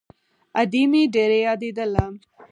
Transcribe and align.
ادې 0.61 0.83
مې 0.91 1.01
ډېره 1.13 1.37
يادېدله. 1.45 2.05